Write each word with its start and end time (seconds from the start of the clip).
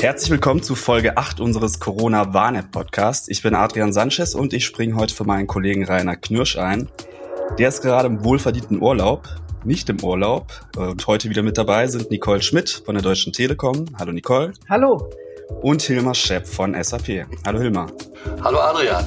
Herzlich 0.00 0.30
willkommen 0.30 0.62
zu 0.62 0.74
Folge 0.74 1.16
8 1.16 1.40
unseres 1.40 1.80
Corona-Warn-App-Podcasts. 1.80 3.28
Ich 3.28 3.42
bin 3.42 3.54
Adrian 3.54 3.92
Sanchez 3.92 4.34
und 4.34 4.52
ich 4.52 4.64
springe 4.64 4.96
heute 4.96 5.14
für 5.14 5.24
meinen 5.24 5.46
Kollegen 5.46 5.84
Rainer 5.84 6.16
Knirsch 6.16 6.58
ein. 6.58 6.88
Der 7.58 7.68
ist 7.68 7.80
gerade 7.80 8.08
im 8.08 8.22
wohlverdienten 8.24 8.82
Urlaub, 8.82 9.26
nicht 9.64 9.88
im 9.88 10.02
Urlaub. 10.04 10.48
Und 10.76 11.06
heute 11.06 11.30
wieder 11.30 11.42
mit 11.42 11.56
dabei 11.56 11.86
sind 11.86 12.10
Nicole 12.10 12.42
Schmidt 12.42 12.82
von 12.84 12.94
der 12.94 13.02
Deutschen 13.02 13.32
Telekom. 13.32 13.86
Hallo 13.98 14.12
Nicole. 14.12 14.52
Hallo. 14.68 15.10
Und 15.62 15.80
Hilmar 15.80 16.14
Schepp 16.14 16.46
von 16.46 16.76
SAP. 16.80 17.26
Hallo 17.46 17.58
Hilmar. 17.58 17.90
Hallo 18.42 18.58
Adrian. 18.60 19.06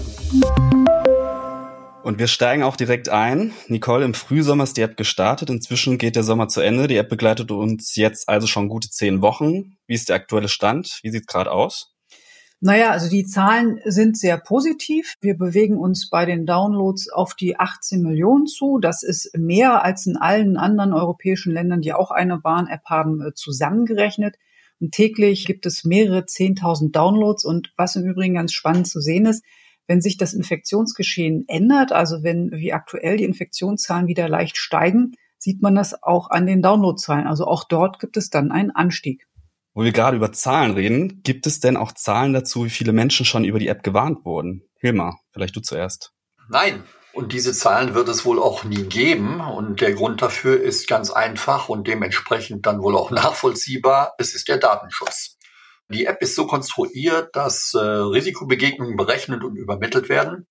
Und 2.03 2.17
wir 2.17 2.27
steigen 2.27 2.63
auch 2.63 2.75
direkt 2.75 3.09
ein. 3.09 3.53
Nicole, 3.67 4.03
im 4.05 4.15
Frühsommer 4.15 4.63
ist 4.63 4.75
die 4.75 4.81
App 4.81 4.97
gestartet. 4.97 5.51
Inzwischen 5.51 5.99
geht 5.99 6.15
der 6.15 6.23
Sommer 6.23 6.47
zu 6.47 6.61
Ende. 6.61 6.87
Die 6.87 6.95
App 6.95 7.09
begleitet 7.09 7.51
uns 7.51 7.95
jetzt 7.95 8.27
also 8.27 8.47
schon 8.47 8.69
gute 8.69 8.89
zehn 8.89 9.21
Wochen. 9.21 9.77
Wie 9.85 9.93
ist 9.93 10.09
der 10.09 10.15
aktuelle 10.15 10.47
Stand? 10.47 10.99
Wie 11.03 11.11
sieht 11.11 11.21
es 11.21 11.27
gerade 11.27 11.51
aus? 11.51 11.93
Naja, 12.59 12.89
also 12.89 13.09
die 13.09 13.25
Zahlen 13.25 13.79
sind 13.85 14.17
sehr 14.17 14.37
positiv. 14.37 15.15
Wir 15.21 15.37
bewegen 15.37 15.77
uns 15.77 16.09
bei 16.09 16.25
den 16.25 16.47
Downloads 16.47 17.09
auf 17.11 17.35
die 17.35 17.59
18 17.59 18.01
Millionen 18.01 18.47
zu. 18.47 18.79
Das 18.79 19.03
ist 19.03 19.35
mehr 19.37 19.83
als 19.83 20.07
in 20.07 20.17
allen 20.17 20.57
anderen 20.57 20.93
europäischen 20.93 21.53
Ländern, 21.53 21.81
die 21.81 21.93
auch 21.93 22.09
eine 22.09 22.43
Warn-App 22.43 22.85
haben, 22.85 23.21
äh, 23.21 23.33
zusammengerechnet. 23.33 24.37
Und 24.79 24.91
täglich 24.91 25.45
gibt 25.45 25.67
es 25.67 25.83
mehrere 25.83 26.25
10.000 26.25 26.91
Downloads. 26.91 27.45
Und 27.45 27.71
was 27.77 27.95
im 27.95 28.05
Übrigen 28.05 28.35
ganz 28.35 28.53
spannend 28.53 28.87
zu 28.87 29.01
sehen 29.01 29.27
ist, 29.27 29.43
wenn 29.91 29.99
sich 29.99 30.15
das 30.15 30.31
Infektionsgeschehen 30.31 31.43
ändert, 31.49 31.91
also 31.91 32.23
wenn 32.23 32.49
wie 32.53 32.71
aktuell 32.71 33.17
die 33.17 33.25
Infektionszahlen 33.25 34.07
wieder 34.07 34.29
leicht 34.29 34.55
steigen, 34.55 35.11
sieht 35.37 35.61
man 35.61 35.75
das 35.75 36.01
auch 36.01 36.29
an 36.29 36.45
den 36.45 36.61
Downloadzahlen. 36.61 37.27
Also 37.27 37.45
auch 37.45 37.65
dort 37.65 37.99
gibt 37.99 38.15
es 38.15 38.29
dann 38.29 38.53
einen 38.53 38.71
Anstieg. 38.71 39.27
Wo 39.73 39.83
wir 39.83 39.91
gerade 39.91 40.15
über 40.15 40.31
Zahlen 40.31 40.71
reden, 40.75 41.23
gibt 41.23 41.45
es 41.45 41.59
denn 41.59 41.75
auch 41.75 41.91
Zahlen 41.91 42.31
dazu, 42.31 42.63
wie 42.63 42.69
viele 42.69 42.93
Menschen 42.93 43.25
schon 43.25 43.43
über 43.43 43.59
die 43.59 43.67
App 43.67 43.83
gewarnt 43.83 44.23
wurden? 44.23 44.63
Hilmar, 44.79 45.19
vielleicht 45.33 45.57
du 45.57 45.59
zuerst. 45.59 46.13
Nein, 46.49 46.83
und 47.11 47.33
diese 47.33 47.51
Zahlen 47.51 47.93
wird 47.93 48.07
es 48.07 48.23
wohl 48.23 48.39
auch 48.39 48.63
nie 48.63 48.83
geben. 48.83 49.41
Und 49.41 49.81
der 49.81 49.93
Grund 49.93 50.21
dafür 50.21 50.61
ist 50.61 50.87
ganz 50.87 51.11
einfach 51.11 51.67
und 51.67 51.85
dementsprechend 51.85 52.65
dann 52.65 52.81
wohl 52.81 52.95
auch 52.95 53.11
nachvollziehbar. 53.11 54.13
Es 54.17 54.35
ist 54.35 54.47
der 54.47 54.57
Datenschutz. 54.57 55.37
Die 55.91 56.05
App 56.05 56.21
ist 56.21 56.35
so 56.35 56.47
konstruiert, 56.47 57.35
dass 57.35 57.73
äh, 57.73 57.79
Risikobegegnungen 57.79 58.95
berechnet 58.95 59.43
und 59.43 59.57
übermittelt 59.57 60.09
werden, 60.09 60.47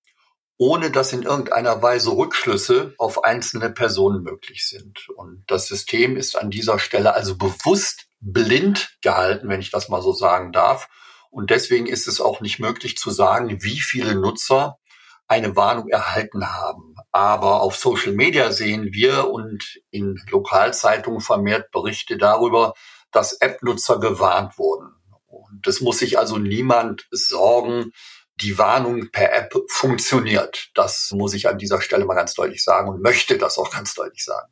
ohne 0.57 0.91
dass 0.91 1.13
in 1.13 1.23
irgendeiner 1.23 1.81
Weise 1.81 2.11
Rückschlüsse 2.11 2.93
auf 2.99 3.23
einzelne 3.23 3.71
Personen 3.71 4.21
möglich 4.21 4.67
sind. 4.67 5.09
Und 5.09 5.43
das 5.47 5.67
System 5.67 6.17
ist 6.17 6.37
an 6.37 6.51
dieser 6.51 6.77
Stelle 6.77 7.15
also 7.15 7.35
bewusst 7.35 8.07
blind 8.19 8.95
gehalten, 9.01 9.49
wenn 9.49 9.61
ich 9.61 9.71
das 9.71 9.89
mal 9.89 10.03
so 10.03 10.13
sagen 10.13 10.51
darf. 10.51 10.87
Und 11.31 11.49
deswegen 11.49 11.87
ist 11.87 12.07
es 12.07 12.21
auch 12.21 12.41
nicht 12.41 12.59
möglich 12.59 12.97
zu 12.97 13.09
sagen, 13.09 13.63
wie 13.63 13.79
viele 13.79 14.13
Nutzer 14.13 14.77
eine 15.27 15.55
Warnung 15.55 15.87
erhalten 15.87 16.45
haben. 16.45 16.93
Aber 17.11 17.61
auf 17.61 17.75
Social 17.75 18.11
Media 18.11 18.51
sehen 18.51 18.89
wir 18.91 19.29
und 19.29 19.81
in 19.89 20.21
Lokalzeitungen 20.29 21.21
vermehrt 21.21 21.71
Berichte 21.71 22.17
darüber, 22.17 22.73
dass 23.11 23.33
App-Nutzer 23.33 23.99
gewarnt 23.99 24.57
wurden. 24.57 25.00
Es 25.67 25.81
muss 25.81 25.99
sich 25.99 26.17
also 26.19 26.37
niemand 26.37 27.07
sorgen, 27.11 27.91
die 28.41 28.57
Warnung 28.57 29.11
per 29.11 29.33
App 29.33 29.53
funktioniert. 29.69 30.69
Das 30.73 31.11
muss 31.13 31.33
ich 31.33 31.47
an 31.47 31.57
dieser 31.57 31.81
Stelle 31.81 32.05
mal 32.05 32.15
ganz 32.15 32.33
deutlich 32.33 32.63
sagen 32.63 32.89
und 32.89 33.01
möchte 33.01 33.37
das 33.37 33.57
auch 33.57 33.71
ganz 33.71 33.93
deutlich 33.93 34.23
sagen. 34.23 34.51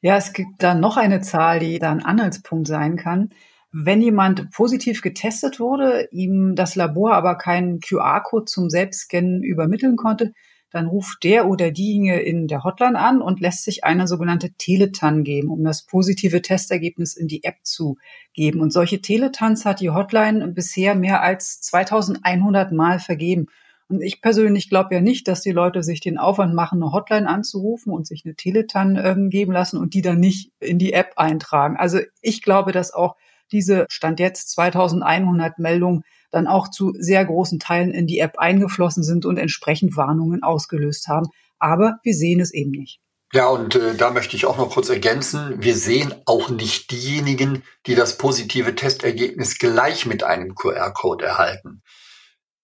Ja, 0.00 0.16
es 0.16 0.32
gibt 0.32 0.62
da 0.62 0.74
noch 0.74 0.96
eine 0.96 1.20
Zahl, 1.20 1.58
die 1.58 1.78
da 1.78 1.90
ein 1.90 2.04
Anhaltspunkt 2.04 2.68
sein 2.68 2.96
kann. 2.96 3.30
Wenn 3.72 4.00
jemand 4.00 4.50
positiv 4.52 5.02
getestet 5.02 5.60
wurde, 5.60 6.08
ihm 6.10 6.54
das 6.54 6.76
Labor 6.76 7.14
aber 7.14 7.36
keinen 7.36 7.80
QR-Code 7.80 8.46
zum 8.46 8.70
Selbstscannen 8.70 9.42
übermitteln 9.42 9.96
konnte, 9.96 10.32
dann 10.70 10.86
ruft 10.86 11.22
der 11.22 11.48
oder 11.48 11.70
diejenige 11.70 12.18
in 12.20 12.48
der 12.48 12.64
Hotline 12.64 12.98
an 12.98 13.22
und 13.22 13.40
lässt 13.40 13.64
sich 13.64 13.84
eine 13.84 14.06
sogenannte 14.06 14.52
Teletan 14.52 15.24
geben, 15.24 15.50
um 15.50 15.64
das 15.64 15.86
positive 15.86 16.42
Testergebnis 16.42 17.16
in 17.16 17.28
die 17.28 17.44
App 17.44 17.58
zu 17.62 17.96
geben. 18.32 18.60
Und 18.60 18.72
solche 18.72 19.00
Teletans 19.00 19.64
hat 19.64 19.80
die 19.80 19.90
Hotline 19.90 20.46
bisher 20.48 20.94
mehr 20.94 21.22
als 21.22 21.60
2100 21.60 22.72
Mal 22.72 22.98
vergeben. 22.98 23.46
Und 23.88 24.02
ich 24.02 24.20
persönlich 24.20 24.68
glaube 24.68 24.96
ja 24.96 25.00
nicht, 25.00 25.28
dass 25.28 25.42
die 25.42 25.52
Leute 25.52 25.82
sich 25.84 26.00
den 26.00 26.18
Aufwand 26.18 26.54
machen, 26.54 26.82
eine 26.82 26.92
Hotline 26.92 27.28
anzurufen 27.28 27.92
und 27.92 28.06
sich 28.06 28.24
eine 28.24 28.34
Teletan 28.34 28.96
ähm, 28.96 29.30
geben 29.30 29.52
lassen 29.52 29.78
und 29.78 29.94
die 29.94 30.02
dann 30.02 30.18
nicht 30.18 30.50
in 30.58 30.78
die 30.78 30.92
App 30.92 31.12
eintragen. 31.16 31.76
Also 31.76 32.00
ich 32.20 32.42
glaube, 32.42 32.72
dass 32.72 32.92
auch 32.92 33.14
diese 33.52 33.86
Stand 33.88 34.18
jetzt 34.18 34.50
2100 34.50 35.60
Meldungen 35.60 36.02
dann 36.30 36.46
auch 36.46 36.68
zu 36.68 36.92
sehr 36.98 37.24
großen 37.24 37.58
Teilen 37.58 37.92
in 37.92 38.06
die 38.06 38.18
App 38.18 38.38
eingeflossen 38.38 39.02
sind 39.02 39.24
und 39.24 39.36
entsprechend 39.38 39.96
Warnungen 39.96 40.42
ausgelöst 40.42 41.08
haben. 41.08 41.28
Aber 41.58 41.98
wir 42.02 42.14
sehen 42.14 42.40
es 42.40 42.52
eben 42.52 42.70
nicht. 42.70 43.00
Ja, 43.32 43.48
und 43.48 43.74
äh, 43.74 43.94
da 43.96 44.10
möchte 44.10 44.36
ich 44.36 44.46
auch 44.46 44.56
noch 44.56 44.70
kurz 44.70 44.88
ergänzen. 44.88 45.56
Wir 45.58 45.74
sehen 45.74 46.14
auch 46.26 46.48
nicht 46.48 46.90
diejenigen, 46.90 47.62
die 47.86 47.94
das 47.94 48.18
positive 48.18 48.74
Testergebnis 48.74 49.58
gleich 49.58 50.06
mit 50.06 50.22
einem 50.22 50.54
QR-Code 50.54 51.24
erhalten. 51.24 51.82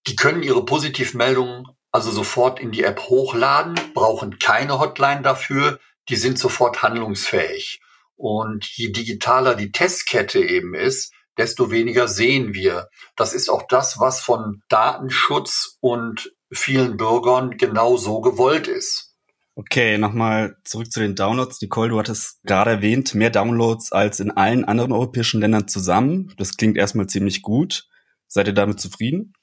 Die 0.06 0.16
können 0.16 0.42
ihre 0.42 0.64
Positivmeldungen 0.64 1.66
also 1.92 2.10
sofort 2.10 2.58
in 2.58 2.72
die 2.72 2.82
App 2.82 3.00
hochladen, 3.02 3.74
brauchen 3.92 4.38
keine 4.38 4.80
Hotline 4.80 5.20
dafür, 5.20 5.78
die 6.08 6.16
sind 6.16 6.38
sofort 6.38 6.82
handlungsfähig. 6.82 7.80
Und 8.16 8.64
je 8.64 8.90
digitaler 8.90 9.54
die 9.54 9.72
Testkette 9.72 10.40
eben 10.40 10.74
ist, 10.74 11.12
desto 11.38 11.70
weniger 11.70 12.08
sehen 12.08 12.54
wir. 12.54 12.88
Das 13.16 13.34
ist 13.34 13.48
auch 13.48 13.62
das, 13.68 13.98
was 13.98 14.20
von 14.20 14.62
Datenschutz 14.68 15.78
und 15.80 16.32
vielen 16.52 16.96
Bürgern 16.96 17.56
genau 17.56 17.96
so 17.96 18.20
gewollt 18.20 18.68
ist. 18.68 19.12
Okay, 19.54 19.98
nochmal 19.98 20.56
zurück 20.64 20.90
zu 20.90 21.00
den 21.00 21.14
Downloads. 21.14 21.60
Nicole, 21.60 21.90
du 21.90 21.98
hattest 21.98 22.42
gerade 22.44 22.70
erwähnt, 22.70 23.14
mehr 23.14 23.28
Downloads 23.28 23.92
als 23.92 24.18
in 24.18 24.30
allen 24.30 24.64
anderen 24.64 24.92
europäischen 24.92 25.40
Ländern 25.40 25.68
zusammen. 25.68 26.32
Das 26.38 26.56
klingt 26.56 26.78
erstmal 26.78 27.06
ziemlich 27.06 27.42
gut. 27.42 27.86
Seid 28.28 28.46
ihr 28.46 28.54
damit 28.54 28.80
zufrieden? 28.80 29.34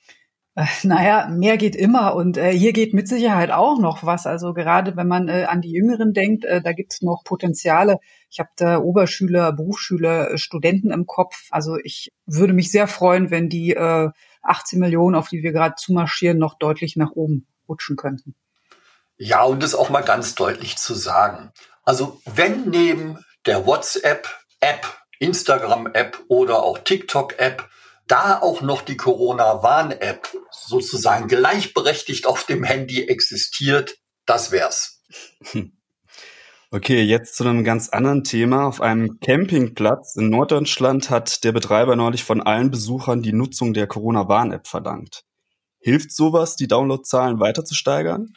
Naja, 0.84 1.28
mehr 1.30 1.58
geht 1.58 1.75
immer 1.75 2.16
und 2.16 2.38
äh, 2.38 2.52
hier 2.52 2.74
geht 2.74 2.94
mit 2.94 3.08
Sicherheit 3.08 3.52
auch 3.52 3.80
noch 3.80 4.03
was. 4.03 4.25
Also 4.25 4.53
gerade 4.53 4.96
wenn 4.96 5.08
man 5.08 5.28
äh, 5.28 5.46
an 5.47 5.62
die 5.62 5.72
Jüngeren 5.72 6.14
denkt, 6.14 6.46
äh, 6.46 6.62
da 6.62 6.74
gibt 6.74 6.94
es 6.94 7.02
noch 7.02 7.24
Potenziale. 7.24 8.00
Ich 8.30 8.40
habe 8.40 8.50
da 8.58 8.80
Oberschüler, 8.80 9.53
Berufsschüler, 9.53 10.31
äh, 10.31 10.38
Studenten 10.38 10.92
im 10.92 11.06
Kopf. 11.06 11.48
Also 11.52 11.78
ich 11.84 12.12
würde 12.25 12.53
mich 12.53 12.72
sehr 12.72 12.88
freuen, 12.88 13.31
wenn 13.31 13.50
die 13.50 13.72
äh, 13.72 14.09
18 14.42 14.80
Millionen, 14.80 15.16
auf 15.16 15.30
die 15.30 15.44
wir 15.44 15.52
gerade 15.52 15.75
zumarschieren, 15.75 16.38
noch 16.38 16.58
deutlich 16.58 16.96
nach 16.96 17.12
oben 17.12 17.48
rutschen 17.68 17.96
könnten. 17.96 18.36
Ja, 19.18 19.44
und 19.44 19.64
das 19.64 19.75
auch 19.75 19.90
mal 19.90 20.02
ganz 20.02 20.36
deutlich 20.36 20.78
zu 20.78 20.94
sagen. 20.94 21.52
Also 21.84 22.22
wenn 22.25 22.69
neben 22.69 23.19
der 23.46 23.66
WhatsApp-App, 23.66 24.88
Instagram-App 25.19 26.24
oder 26.30 26.64
auch 26.64 26.78
TikTok-App 26.80 27.69
da 28.09 28.40
auch 28.42 28.62
noch 28.62 28.81
die 28.81 28.97
Corona-Warn-App 28.97 30.28
sozusagen 30.52 31.28
gleichberechtigt 31.28 32.28
auf 32.28 32.44
dem 32.44 32.64
Handy 32.64 33.08
existiert, 33.08 33.97
das 34.25 34.52
wär's. 34.52 35.02
Okay, 36.72 37.02
jetzt 37.02 37.36
zu 37.36 37.44
einem 37.46 37.64
ganz 37.64 37.90
anderen 37.90 38.24
Thema. 38.24 38.68
Auf 38.68 38.80
einem 38.80 39.19
Campingplatz 39.22 40.16
in 40.16 40.30
Norddeutschland 40.30 41.09
hat 41.09 41.44
der 41.44 41.52
Betreiber 41.52 41.96
neulich 41.96 42.24
von 42.24 42.42
allen 42.42 42.69
Besuchern 42.69 43.24
die 43.24 43.34
Nutzung 43.34 43.74
der 43.74 43.88
Corona-Warn-App 43.88 44.68
verlangt. 44.68 45.24
Hilft 45.80 46.12
sowas, 46.12 46.56
die 46.58 46.68
Downloadzahlen 46.68 47.40
weiter 47.40 47.66
zu 47.66 47.74
steigern? 47.74 48.34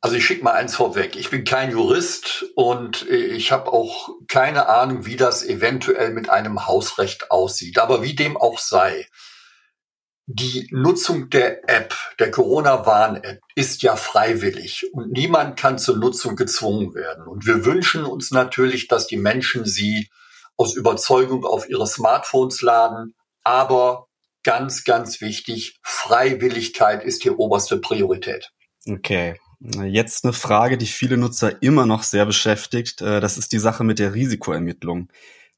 Also 0.00 0.14
ich 0.16 0.24
schicke 0.24 0.44
mal 0.44 0.52
eins 0.52 0.76
vorweg. 0.76 1.16
Ich 1.16 1.30
bin 1.30 1.42
kein 1.44 1.72
Jurist 1.72 2.44
und 2.54 3.08
ich 3.08 3.50
habe 3.50 3.72
auch 3.72 4.10
keine 4.28 4.68
Ahnung, 4.68 5.06
wie 5.06 5.16
das 5.16 5.44
eventuell 5.44 6.12
mit 6.12 6.28
einem 6.30 6.66
Hausrecht 6.66 7.32
aussieht. 7.32 7.78
Aber 7.78 8.02
wie 8.02 8.14
dem 8.14 8.36
auch 8.36 8.58
sei, 8.58 9.06
die 10.30 10.68
Nutzung 10.70 11.30
der 11.30 11.68
App, 11.68 11.96
der 12.18 12.30
Corona-Warn-App, 12.30 13.40
ist 13.54 13.82
ja 13.82 13.96
freiwillig 13.96 14.92
und 14.92 15.10
niemand 15.10 15.58
kann 15.58 15.78
zur 15.78 15.96
Nutzung 15.96 16.36
gezwungen 16.36 16.94
werden. 16.94 17.26
Und 17.26 17.46
wir 17.46 17.64
wünschen 17.64 18.04
uns 18.04 18.30
natürlich, 18.30 18.88
dass 18.88 19.06
die 19.06 19.16
Menschen 19.16 19.64
sie 19.64 20.10
aus 20.56 20.76
Überzeugung 20.76 21.44
auf 21.46 21.68
ihre 21.68 21.86
Smartphones 21.86 22.60
laden. 22.60 23.14
Aber 23.42 24.06
ganz, 24.44 24.84
ganz 24.84 25.20
wichtig, 25.20 25.78
Freiwilligkeit 25.82 27.02
ist 27.02 27.22
hier 27.22 27.38
oberste 27.38 27.78
Priorität. 27.78 28.50
Okay. 28.86 29.40
Jetzt 29.60 30.24
eine 30.24 30.32
Frage, 30.32 30.78
die 30.78 30.86
viele 30.86 31.16
Nutzer 31.16 31.62
immer 31.62 31.84
noch 31.84 32.04
sehr 32.04 32.24
beschäftigt. 32.26 33.02
Äh, 33.02 33.20
das 33.20 33.38
ist 33.38 33.52
die 33.52 33.58
Sache 33.58 33.82
mit 33.82 33.98
der 33.98 34.14
Risikoermittlung. 34.14 35.08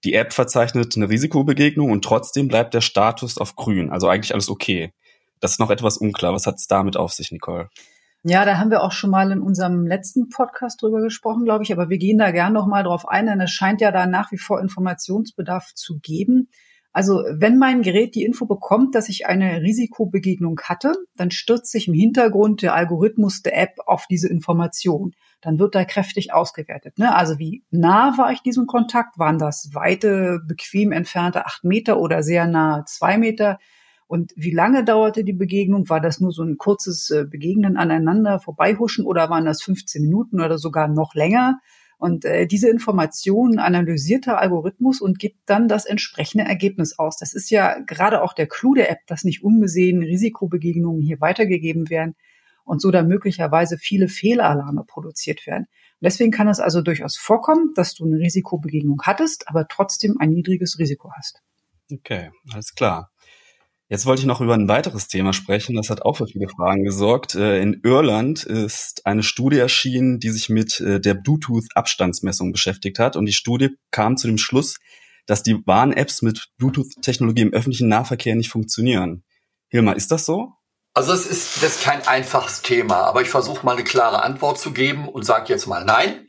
Die 0.05 0.15
App 0.15 0.33
verzeichnet 0.33 0.97
eine 0.97 1.11
Risikobegegnung 1.11 1.91
und 1.91 2.03
trotzdem 2.03 2.49
bleibt 2.49 2.73
der 2.73 2.81
Status 2.81 3.37
auf 3.37 3.57
grün. 3.57 3.91
Also 3.91 4.09
eigentlich 4.09 4.33
alles 4.33 4.49
okay. 4.49 4.95
Das 5.41 5.53
ist 5.53 5.61
noch 5.61 5.71
etwas 5.71 5.99
unklar. 5.99 6.33
Was 6.33 6.47
hat 6.47 6.57
es 6.57 6.67
damit 6.67 6.97
auf 6.97 7.13
sich, 7.13 7.31
Nicole? 7.33 7.69
Ja, 8.23 8.45
da 8.45 8.59
haben 8.59 8.71
wir 8.71 8.83
auch 8.83 8.93
schon 8.93 9.11
mal 9.11 9.33
in 9.33 9.41
unserem 9.41 9.87
letzten 9.87 10.29
Podcast 10.29 10.83
drüber 10.83 11.01
gesprochen, 11.03 11.45
glaube 11.45 11.65
ich. 11.65 11.73
Aber 11.73 11.91
wir 11.91 11.99
gehen 11.99 12.19
da 12.19 12.31
gern 12.31 12.55
noch 12.55 12.67
mal 12.67 12.83
drauf 12.83 13.07
ein, 13.07 13.27
denn 13.27 13.41
es 13.41 13.51
scheint 13.51 13.83
ja 13.83 13.93
da 13.93 14.07
nach 14.07 14.33
wie 14.33 14.39
vor 14.39 14.61
Informationsbedarf 14.61 15.75
zu 15.75 15.99
geben. 15.99 16.49
Also 16.93 17.23
wenn 17.31 17.57
mein 17.57 17.83
Gerät 17.83 18.17
die 18.17 18.25
Info 18.25 18.47
bekommt, 18.47 18.97
dass 18.97 19.09
ich 19.09 19.27
eine 19.27 19.63
Risikobegegnung 19.63 20.61
hatte, 20.65 20.93
dann 21.15 21.31
stürzt 21.31 21.71
sich 21.71 21.87
im 21.87 21.95
Hintergrund 21.95 22.63
der 22.63 22.75
Algorithmus 22.75 23.43
der 23.43 23.57
App 23.57 23.79
auf 23.87 24.07
diese 24.09 24.29
Information. 24.29 25.13
Dann 25.41 25.61
wird 25.61 25.77
da 25.77 25.85
kräftig 25.85 26.33
ausgewertet. 26.35 26.99
Ne? 26.99 27.15
Also 27.15 27.39
wie 27.39 27.65
nah 27.71 28.19
war 28.19 28.33
ich 28.33 28.41
diesem 28.41 28.67
Kontakt? 28.67 29.19
Waren 29.19 29.39
das 29.39 29.71
weite, 29.73 30.41
bequem 30.47 30.91
entfernte 30.91 31.47
acht 31.47 31.63
Meter 31.63 32.01
oder 32.01 32.25
sehr 32.25 32.47
nahe 32.47 32.85
zwei 32.87 33.19
Meter? 33.19 33.59
Und 34.09 34.33
wie 34.35 34.51
lange 34.51 34.85
dauerte 34.85 35.23
die 35.23 35.33
Begegnung? 35.33 35.89
War 35.89 36.01
das 36.01 36.19
nur 36.19 36.33
so 36.33 36.43
ein 36.43 36.59
kurzes 36.59 37.11
äh, 37.11 37.25
Begegnen 37.25 37.77
aneinander, 37.77 38.41
vorbeihuschen 38.41 39.07
oder 39.07 39.31
waren 39.31 39.45
das 39.45 39.63
15 39.63 40.03
Minuten 40.03 40.41
oder 40.41 40.59
sogar 40.59 40.89
noch 40.89 41.15
länger? 41.15 41.61
Und 42.01 42.25
äh, 42.25 42.47
diese 42.47 42.71
Informationen 42.71 43.59
analysiert 43.59 44.25
der 44.25 44.39
Algorithmus 44.39 45.03
und 45.03 45.19
gibt 45.19 45.37
dann 45.45 45.69
das 45.69 45.85
entsprechende 45.85 46.45
Ergebnis 46.45 46.99
aus. 46.99 47.19
Das 47.19 47.35
ist 47.35 47.51
ja 47.51 47.79
gerade 47.81 48.23
auch 48.23 48.33
der 48.33 48.47
Clou 48.47 48.73
der 48.73 48.91
App, 48.91 49.01
dass 49.07 49.23
nicht 49.23 49.45
unbesehen 49.45 50.03
Risikobegegnungen 50.03 51.03
hier 51.03 51.21
weitergegeben 51.21 51.91
werden 51.91 52.17
und 52.65 52.81
so 52.81 52.91
dann 52.91 53.07
möglicherweise 53.07 53.77
viele 53.77 54.09
Fehlalarme 54.09 54.85
produziert 54.87 55.47
werden. 55.47 55.65
Und 55.65 56.05
deswegen 56.05 56.31
kann 56.31 56.49
es 56.49 56.59
also 56.59 56.81
durchaus 56.81 57.19
vorkommen, 57.19 57.75
dass 57.75 57.93
du 57.95 58.07
eine 58.07 58.17
Risikobegegnung 58.17 59.03
hattest, 59.03 59.47
aber 59.49 59.69
trotzdem 59.69 60.17
ein 60.21 60.31
niedriges 60.31 60.79
Risiko 60.79 61.11
hast. 61.15 61.43
Okay, 61.93 62.31
alles 62.51 62.75
klar. 62.75 63.11
Jetzt 63.91 64.07
wollte 64.07 64.21
ich 64.21 64.27
noch 64.27 64.41
über 64.41 64.55
ein 64.55 64.69
weiteres 64.69 65.09
Thema 65.09 65.33
sprechen. 65.33 65.75
Das 65.75 65.91
hat 65.91 66.03
auch 66.03 66.19
für 66.19 66.29
viele 66.29 66.49
Fragen 66.49 66.85
gesorgt. 66.85 67.35
Äh, 67.35 67.61
in 67.61 67.81
Irland 67.83 68.45
ist 68.45 69.05
eine 69.05 69.25
Studie 69.25 69.59
erschienen, 69.59 70.21
die 70.21 70.31
sich 70.31 70.49
mit 70.49 70.79
äh, 70.79 71.01
der 71.01 71.15
Bluetooth-Abstandsmessung 71.15 72.53
beschäftigt 72.53 73.01
hat. 73.01 73.17
Und 73.17 73.27
die 73.27 73.33
Studie 73.33 73.71
kam 73.91 74.17
zu 74.17 74.29
dem 74.29 74.39
Schluss, 74.39 74.79
dass 75.27 75.43
die 75.43 75.67
Warn-Apps 75.67 76.23
mit 76.23 76.51
Bluetooth-Technologie 76.59 77.43
im 77.43 77.53
öffentlichen 77.53 77.89
Nahverkehr 77.89 78.37
nicht 78.37 78.49
funktionieren. 78.49 79.25
Hilmar, 79.71 79.97
ist 79.97 80.13
das 80.13 80.25
so? 80.25 80.53
Also 80.95 81.13
es 81.13 81.27
ist, 81.27 81.57
das 81.57 81.77
ist 81.77 81.83
kein 81.83 82.07
einfaches 82.07 82.63
Thema, 82.63 82.99
aber 82.99 83.23
ich 83.23 83.29
versuche 83.29 83.67
mal 83.67 83.73
eine 83.73 83.85
klare 83.85 84.23
Antwort 84.23 84.61
zu 84.61 84.73
geben 84.73 85.09
und 85.09 85.25
sage 85.25 85.53
jetzt 85.53 85.67
mal 85.67 85.85
nein. 85.85 86.29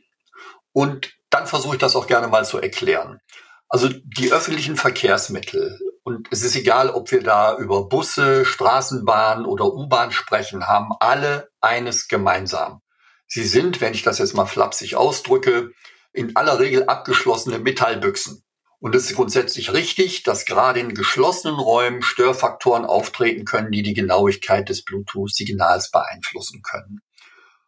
Und 0.72 1.12
dann 1.30 1.46
versuche 1.46 1.76
ich 1.76 1.80
das 1.80 1.94
auch 1.94 2.08
gerne 2.08 2.26
mal 2.26 2.44
zu 2.44 2.58
erklären. 2.58 3.20
Also 3.68 3.88
die 3.88 4.32
öffentlichen 4.32 4.74
Verkehrsmittel 4.74 5.78
und 6.04 6.28
es 6.30 6.42
ist 6.42 6.56
egal, 6.56 6.90
ob 6.90 7.10
wir 7.12 7.22
da 7.22 7.56
über 7.56 7.88
Busse, 7.88 8.44
Straßenbahn 8.44 9.46
oder 9.46 9.72
U-Bahn 9.72 10.10
sprechen, 10.10 10.66
haben 10.66 10.90
alle 10.98 11.50
eines 11.60 12.08
gemeinsam. 12.08 12.80
Sie 13.26 13.44
sind, 13.44 13.80
wenn 13.80 13.94
ich 13.94 14.02
das 14.02 14.18
jetzt 14.18 14.34
mal 14.34 14.46
flapsig 14.46 14.96
ausdrücke, 14.96 15.70
in 16.12 16.36
aller 16.36 16.58
Regel 16.58 16.84
abgeschlossene 16.84 17.58
Metallbüchsen. 17.58 18.42
Und 18.80 18.96
es 18.96 19.08
ist 19.08 19.16
grundsätzlich 19.16 19.72
richtig, 19.72 20.24
dass 20.24 20.44
gerade 20.44 20.80
in 20.80 20.92
geschlossenen 20.92 21.54
Räumen 21.58 22.02
Störfaktoren 22.02 22.84
auftreten 22.84 23.44
können, 23.44 23.70
die 23.70 23.82
die 23.82 23.94
Genauigkeit 23.94 24.68
des 24.68 24.84
Bluetooth-Signals 24.84 25.92
beeinflussen 25.92 26.62
können. 26.62 27.00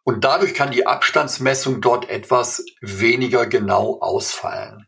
Und 0.03 0.25
dadurch 0.25 0.53
kann 0.53 0.71
die 0.71 0.85
Abstandsmessung 0.85 1.79
dort 1.79 2.09
etwas 2.09 2.65
weniger 2.81 3.47
genau 3.47 3.99
ausfallen. 4.01 4.87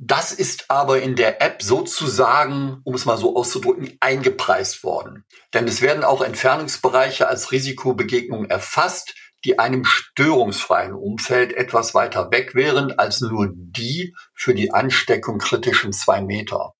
Das 0.00 0.30
ist 0.30 0.70
aber 0.70 1.02
in 1.02 1.16
der 1.16 1.42
App 1.42 1.60
sozusagen, 1.60 2.80
um 2.84 2.94
es 2.94 3.04
mal 3.04 3.18
so 3.18 3.34
auszudrücken, 3.36 3.96
eingepreist 3.98 4.84
worden. 4.84 5.24
Denn 5.52 5.66
es 5.66 5.82
werden 5.82 6.04
auch 6.04 6.22
Entfernungsbereiche 6.22 7.26
als 7.26 7.50
Risikobegegnung 7.50 8.44
erfasst, 8.44 9.14
die 9.44 9.58
einem 9.58 9.84
störungsfreien 9.84 10.94
Umfeld 10.94 11.52
etwas 11.52 11.94
weiter 11.94 12.30
weg 12.30 12.54
wären 12.54 12.96
als 12.96 13.20
nur 13.20 13.50
die 13.52 14.14
für 14.34 14.54
die 14.54 14.72
Ansteckung 14.72 15.38
kritischen 15.38 15.92
zwei 15.92 16.20
Meter. 16.20 16.74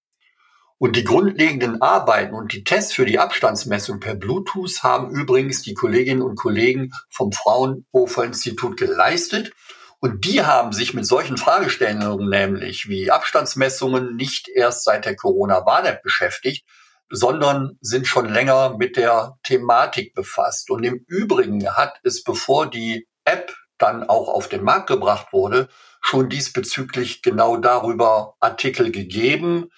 Und 0.79 0.95
die 0.95 1.03
grundlegenden 1.03 1.83
Arbeiten 1.83 2.35
und 2.35 2.53
die 2.53 2.63
Tests 2.63 2.95
für 2.95 3.05
die 3.05 3.19
Abstandsmessung 3.19 3.99
per 3.99 4.15
Bluetooth 4.15 4.85
haben 4.85 5.11
übrigens 5.11 5.63
die 5.63 5.75
Kolleginnen 5.75 6.23
und 6.23 6.37
Kollegen 6.37 6.93
vom 7.11 7.33
Fraunhofer 7.33 8.25
Institut 8.25 8.77
geleistet 8.77 9.53
und 10.01 10.25
die 10.25 10.45
haben 10.45 10.73
sich 10.73 10.95
mit 10.95 11.07
solchen 11.07 11.37
Fragestellungen, 11.37 12.29
nämlich 12.29 12.89
wie 12.89 13.11
Abstandsmessungen, 13.11 14.15
nicht 14.15 14.49
erst 14.49 14.85
seit 14.85 15.05
der 15.05 15.17
Corona-Warn-App 15.17 16.03
beschäftigt, 16.03 16.65
sondern 17.11 17.79
sind 17.81 18.07
schon 18.07 18.29
länger 18.29 18.77
mit 18.77 18.97
der 18.97 19.39
Thematik 19.43 20.15
befasst. 20.15 20.71
Und 20.71 20.85
im 20.85 21.05
Übrigen 21.09 21.69
hat 21.77 21.99
es, 22.05 22.23
bevor 22.23 22.71
die 22.71 23.09
App 23.25 23.53
dann 23.79 24.09
auch 24.09 24.29
auf 24.29 24.49
den 24.49 24.63
Markt 24.63 24.89
gebracht 24.89 25.33
wurde, 25.33 25.69
schon 26.01 26.29
diesbezüglich 26.29 27.23
genau 27.23 27.57
darüber 27.57 28.35
Artikel 28.41 28.93
gegeben, 28.93 29.71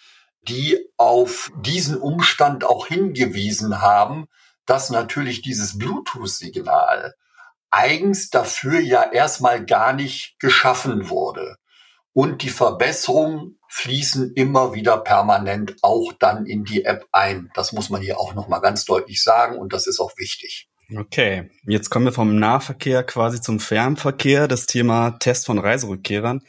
die 0.42 0.78
auf 0.96 1.50
diesen 1.56 1.96
Umstand 1.96 2.64
auch 2.64 2.86
hingewiesen 2.86 3.80
haben, 3.80 4.26
dass 4.66 4.90
natürlich 4.90 5.42
dieses 5.42 5.78
Bluetooth-Signal 5.78 7.14
eigens 7.70 8.30
dafür 8.30 8.80
ja 8.80 9.02
erstmal 9.12 9.64
gar 9.64 9.92
nicht 9.92 10.38
geschaffen 10.38 11.08
wurde. 11.08 11.56
Und 12.12 12.42
die 12.42 12.50
Verbesserungen 12.50 13.58
fließen 13.68 14.32
immer 14.34 14.74
wieder 14.74 14.98
permanent 14.98 15.76
auch 15.82 16.12
dann 16.18 16.44
in 16.44 16.64
die 16.64 16.84
App 16.84 17.06
ein. 17.12 17.50
Das 17.54 17.72
muss 17.72 17.88
man 17.88 18.02
hier 18.02 18.18
auch 18.18 18.34
nochmal 18.34 18.60
ganz 18.60 18.84
deutlich 18.84 19.22
sagen 19.22 19.58
und 19.58 19.72
das 19.72 19.86
ist 19.86 20.00
auch 20.00 20.12
wichtig. 20.16 20.68
Okay, 20.96 21.48
jetzt 21.66 21.88
kommen 21.88 22.06
wir 22.06 22.12
vom 22.12 22.36
Nahverkehr 22.36 23.04
quasi 23.04 23.40
zum 23.40 23.60
Fernverkehr, 23.60 24.48
das 24.48 24.66
Thema 24.66 25.12
Test 25.20 25.46
von 25.46 25.60
Reiserückkehrern. 25.60 26.42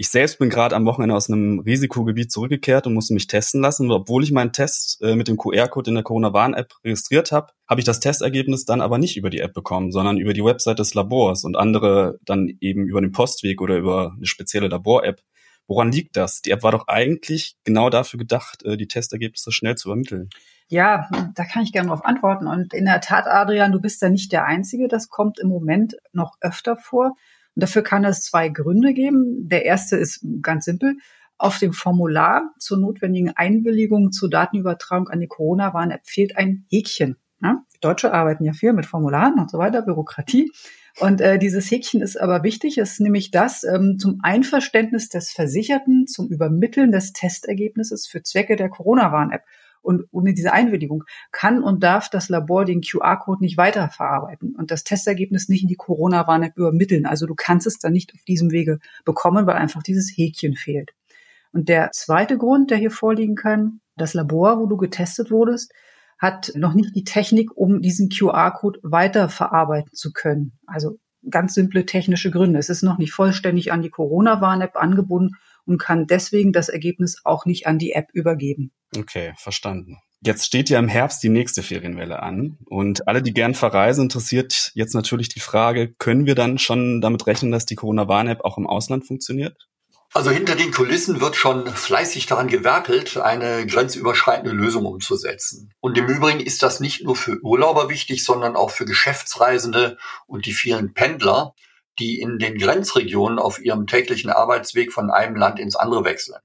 Ich 0.00 0.08
selbst 0.08 0.38
bin 0.38 0.48
gerade 0.48 0.74
am 0.74 0.86
Wochenende 0.86 1.14
aus 1.14 1.28
einem 1.28 1.58
Risikogebiet 1.58 2.32
zurückgekehrt 2.32 2.86
und 2.86 2.94
musste 2.94 3.12
mich 3.12 3.26
testen 3.26 3.60
lassen. 3.60 3.90
Obwohl 3.90 4.24
ich 4.24 4.32
meinen 4.32 4.50
Test 4.50 4.98
äh, 5.02 5.14
mit 5.14 5.28
dem 5.28 5.36
QR-Code 5.36 5.90
in 5.90 5.94
der 5.94 6.04
Corona-Warn-App 6.04 6.72
registriert 6.82 7.32
habe, 7.32 7.52
habe 7.68 7.82
ich 7.82 7.84
das 7.84 8.00
Testergebnis 8.00 8.64
dann 8.64 8.80
aber 8.80 8.96
nicht 8.96 9.18
über 9.18 9.28
die 9.28 9.40
App 9.40 9.52
bekommen, 9.52 9.92
sondern 9.92 10.16
über 10.16 10.32
die 10.32 10.42
Website 10.42 10.78
des 10.78 10.94
Labors 10.94 11.44
und 11.44 11.54
andere 11.54 12.18
dann 12.24 12.50
eben 12.62 12.86
über 12.86 13.02
den 13.02 13.12
Postweg 13.12 13.60
oder 13.60 13.76
über 13.76 14.14
eine 14.16 14.24
spezielle 14.24 14.68
Labor-App. 14.68 15.20
Woran 15.66 15.92
liegt 15.92 16.16
das? 16.16 16.40
Die 16.40 16.52
App 16.52 16.62
war 16.62 16.72
doch 16.72 16.88
eigentlich 16.88 17.56
genau 17.64 17.90
dafür 17.90 18.16
gedacht, 18.16 18.64
äh, 18.64 18.78
die 18.78 18.88
Testergebnisse 18.88 19.52
schnell 19.52 19.74
zu 19.74 19.90
übermitteln. 19.90 20.30
Ja, 20.68 21.10
da 21.34 21.44
kann 21.44 21.62
ich 21.62 21.72
gerne 21.72 21.88
darauf 21.88 22.06
antworten. 22.06 22.46
Und 22.46 22.72
in 22.72 22.86
der 22.86 23.02
Tat, 23.02 23.26
Adrian, 23.26 23.70
du 23.70 23.82
bist 23.82 24.00
da 24.00 24.08
nicht 24.08 24.32
der 24.32 24.46
Einzige. 24.46 24.88
Das 24.88 25.10
kommt 25.10 25.38
im 25.38 25.48
Moment 25.48 25.96
noch 26.14 26.36
öfter 26.40 26.78
vor. 26.78 27.16
Und 27.56 27.62
dafür 27.62 27.82
kann 27.82 28.04
es 28.04 28.22
zwei 28.22 28.48
Gründe 28.48 28.94
geben. 28.94 29.48
Der 29.48 29.64
erste 29.64 29.96
ist 29.96 30.24
ganz 30.42 30.64
simpel. 30.64 30.96
Auf 31.38 31.58
dem 31.58 31.72
Formular 31.72 32.52
zur 32.58 32.78
notwendigen 32.78 33.30
Einwilligung 33.30 34.12
zur 34.12 34.28
Datenübertragung 34.28 35.08
an 35.08 35.20
die 35.20 35.26
Corona-Warn-App 35.26 36.02
fehlt 36.04 36.36
ein 36.36 36.66
Häkchen. 36.68 37.16
Ja? 37.42 37.64
Deutsche 37.80 38.12
arbeiten 38.12 38.44
ja 38.44 38.52
viel 38.52 38.72
mit 38.72 38.86
Formularen 38.86 39.38
und 39.38 39.50
so 39.50 39.58
weiter, 39.58 39.82
Bürokratie. 39.82 40.52
Und 40.98 41.20
äh, 41.20 41.38
dieses 41.38 41.70
Häkchen 41.70 42.02
ist 42.02 42.20
aber 42.20 42.42
wichtig, 42.42 42.76
es 42.78 42.92
ist 42.92 43.00
nämlich 43.00 43.30
das 43.30 43.64
ähm, 43.64 43.96
zum 43.98 44.18
Einverständnis 44.22 45.08
des 45.08 45.30
Versicherten 45.30 46.06
zum 46.06 46.28
Übermitteln 46.28 46.92
des 46.92 47.12
Testergebnisses 47.12 48.06
für 48.06 48.22
Zwecke 48.22 48.56
der 48.56 48.68
Corona-Warn-App. 48.68 49.42
Und 49.82 50.04
ohne 50.10 50.34
diese 50.34 50.52
Einwilligung 50.52 51.04
kann 51.32 51.62
und 51.62 51.82
darf 51.82 52.10
das 52.10 52.28
Labor 52.28 52.64
den 52.64 52.82
QR-Code 52.82 53.42
nicht 53.42 53.56
weiterverarbeiten 53.56 54.54
und 54.56 54.70
das 54.70 54.84
Testergebnis 54.84 55.48
nicht 55.48 55.62
in 55.62 55.68
die 55.68 55.76
Corona-Warn-App 55.76 56.56
übermitteln. 56.56 57.06
Also 57.06 57.26
du 57.26 57.34
kannst 57.34 57.66
es 57.66 57.78
dann 57.78 57.92
nicht 57.92 58.12
auf 58.14 58.22
diesem 58.24 58.50
Wege 58.50 58.78
bekommen, 59.04 59.46
weil 59.46 59.56
einfach 59.56 59.82
dieses 59.82 60.12
Häkchen 60.14 60.54
fehlt. 60.54 60.90
Und 61.52 61.68
der 61.68 61.90
zweite 61.92 62.38
Grund, 62.38 62.70
der 62.70 62.78
hier 62.78 62.90
vorliegen 62.90 63.34
kann, 63.34 63.80
das 63.96 64.14
Labor, 64.14 64.60
wo 64.60 64.66
du 64.66 64.76
getestet 64.76 65.30
wurdest, 65.30 65.72
hat 66.18 66.52
noch 66.54 66.74
nicht 66.74 66.94
die 66.94 67.04
Technik, 67.04 67.56
um 67.56 67.80
diesen 67.80 68.10
QR-Code 68.10 68.80
weiterverarbeiten 68.82 69.92
zu 69.94 70.12
können. 70.12 70.52
Also 70.66 70.98
ganz 71.28 71.54
simple 71.54 71.86
technische 71.86 72.30
Gründe. 72.30 72.58
Es 72.58 72.68
ist 72.68 72.82
noch 72.82 72.98
nicht 72.98 73.12
vollständig 73.12 73.72
an 73.72 73.82
die 73.82 73.90
Corona-Warn-App 73.90 74.76
angebunden 74.76 75.36
und 75.66 75.78
kann 75.78 76.06
deswegen 76.06 76.52
das 76.52 76.68
Ergebnis 76.68 77.20
auch 77.24 77.46
nicht 77.46 77.66
an 77.66 77.78
die 77.78 77.92
App 77.92 78.08
übergeben. 78.12 78.72
Okay, 78.96 79.32
verstanden. 79.36 79.98
Jetzt 80.22 80.44
steht 80.44 80.68
ja 80.68 80.78
im 80.78 80.88
Herbst 80.88 81.22
die 81.22 81.30
nächste 81.30 81.62
Ferienwelle 81.62 82.22
an 82.22 82.58
und 82.66 83.08
alle, 83.08 83.22
die 83.22 83.32
gern 83.32 83.54
verreisen, 83.54 84.02
interessiert 84.02 84.70
jetzt 84.74 84.94
natürlich 84.94 85.30
die 85.30 85.40
Frage, 85.40 85.94
können 85.94 86.26
wir 86.26 86.34
dann 86.34 86.58
schon 86.58 87.00
damit 87.00 87.26
rechnen, 87.26 87.52
dass 87.52 87.64
die 87.64 87.74
Corona-Warn-App 87.74 88.42
auch 88.42 88.58
im 88.58 88.66
Ausland 88.66 89.06
funktioniert? 89.06 89.56
Also 90.12 90.30
hinter 90.30 90.56
den 90.56 90.72
Kulissen 90.72 91.20
wird 91.20 91.36
schon 91.36 91.68
fleißig 91.68 92.26
daran 92.26 92.48
gewerkelt, 92.48 93.16
eine 93.16 93.64
grenzüberschreitende 93.64 94.50
Lösung 94.50 94.84
umzusetzen. 94.84 95.72
Und 95.78 95.96
im 95.96 96.08
Übrigen 96.08 96.40
ist 96.40 96.64
das 96.64 96.80
nicht 96.80 97.04
nur 97.04 97.14
für 97.14 97.40
Urlauber 97.42 97.88
wichtig, 97.88 98.24
sondern 98.24 98.56
auch 98.56 98.70
für 98.70 98.84
Geschäftsreisende 98.84 99.98
und 100.26 100.46
die 100.46 100.52
vielen 100.52 100.94
Pendler, 100.94 101.54
die 101.98 102.20
in 102.20 102.38
den 102.38 102.58
Grenzregionen 102.58 103.38
auf 103.38 103.60
ihrem 103.60 103.86
täglichen 103.86 104.30
Arbeitsweg 104.30 104.92
von 104.92 105.10
einem 105.10 105.36
Land 105.36 105.58
ins 105.58 105.76
andere 105.76 106.04
wechseln. 106.04 106.40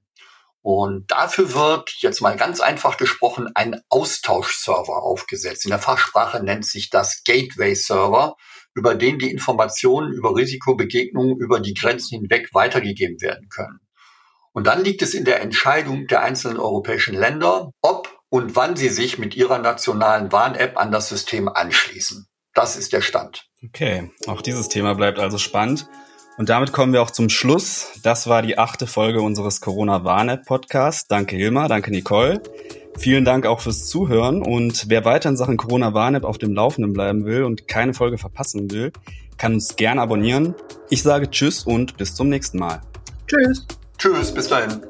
Und 0.62 1.12
dafür 1.12 1.54
wird 1.54 1.94
jetzt 2.00 2.20
mal 2.20 2.36
ganz 2.36 2.60
einfach 2.60 2.96
gesprochen 2.96 3.48
ein 3.54 3.80
Austauschserver 3.88 5.02
aufgesetzt. 5.02 5.64
In 5.64 5.70
der 5.70 5.78
Fachsprache 5.78 6.42
nennt 6.42 6.66
sich 6.66 6.90
das 6.90 7.22
Gateway-Server, 7.24 8.34
über 8.74 8.96
den 8.96 9.20
die 9.20 9.30
Informationen 9.30 10.12
über 10.12 10.34
Risikobegegnungen 10.34 11.38
über 11.38 11.60
die 11.60 11.74
Grenzen 11.74 12.18
hinweg 12.18 12.48
weitergegeben 12.52 13.20
werden 13.20 13.48
können. 13.48 13.78
Und 14.52 14.66
dann 14.66 14.82
liegt 14.82 15.02
es 15.02 15.14
in 15.14 15.24
der 15.24 15.40
Entscheidung 15.40 16.08
der 16.08 16.22
einzelnen 16.22 16.58
europäischen 16.58 17.14
Länder, 17.14 17.70
ob 17.80 18.18
und 18.28 18.56
wann 18.56 18.74
sie 18.74 18.88
sich 18.88 19.18
mit 19.18 19.36
ihrer 19.36 19.58
nationalen 19.58 20.32
Warn-App 20.32 20.76
an 20.78 20.90
das 20.90 21.08
System 21.08 21.48
anschließen. 21.48 22.26
Das 22.56 22.76
ist 22.76 22.94
der 22.94 23.02
Stand. 23.02 23.46
Okay, 23.62 24.10
auch 24.26 24.40
dieses 24.40 24.68
Thema 24.68 24.94
bleibt 24.94 25.18
also 25.18 25.36
spannend. 25.36 25.86
Und 26.38 26.48
damit 26.48 26.72
kommen 26.72 26.92
wir 26.94 27.02
auch 27.02 27.10
zum 27.10 27.28
Schluss. 27.28 27.92
Das 28.02 28.26
war 28.26 28.40
die 28.42 28.58
achte 28.58 28.86
Folge 28.86 29.20
unseres 29.20 29.60
Corona-Warn-App-Podcasts. 29.60 31.06
Danke 31.06 31.36
Hilmar, 31.36 31.68
danke 31.68 31.90
Nicole. 31.90 32.42
Vielen 32.98 33.26
Dank 33.26 33.44
auch 33.44 33.60
fürs 33.60 33.86
Zuhören 33.86 34.42
und 34.42 34.86
wer 34.88 35.04
weiter 35.04 35.28
in 35.28 35.36
Sachen 35.36 35.58
Corona-Warn-App 35.58 36.24
auf 36.24 36.38
dem 36.38 36.54
Laufenden 36.54 36.94
bleiben 36.94 37.26
will 37.26 37.44
und 37.44 37.68
keine 37.68 37.92
Folge 37.92 38.16
verpassen 38.16 38.70
will, 38.70 38.90
kann 39.36 39.52
uns 39.52 39.76
gerne 39.76 40.00
abonnieren. 40.00 40.54
Ich 40.88 41.02
sage 41.02 41.30
Tschüss 41.30 41.62
und 41.62 41.98
bis 41.98 42.14
zum 42.14 42.30
nächsten 42.30 42.58
Mal. 42.58 42.80
Tschüss. 43.26 43.66
Tschüss, 43.98 44.32
bis 44.32 44.48
dahin. 44.48 44.80